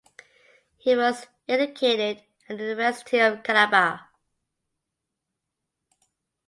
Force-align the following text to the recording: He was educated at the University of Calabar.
He 0.79 0.95
was 0.95 1.27
educated 1.47 2.23
at 2.49 2.57
the 2.57 2.63
University 2.63 3.19
of 3.19 3.43
Calabar. 3.43 4.09